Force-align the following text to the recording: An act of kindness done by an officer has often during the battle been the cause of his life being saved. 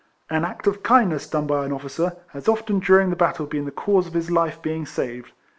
An 0.31 0.43
act 0.43 0.65
of 0.65 0.81
kindness 0.81 1.29
done 1.29 1.45
by 1.45 1.63
an 1.63 1.71
officer 1.71 2.13
has 2.29 2.47
often 2.47 2.79
during 2.79 3.11
the 3.11 3.15
battle 3.15 3.45
been 3.45 3.65
the 3.65 3.71
cause 3.71 4.07
of 4.07 4.13
his 4.13 4.31
life 4.31 4.59
being 4.59 4.83
saved. 4.83 5.31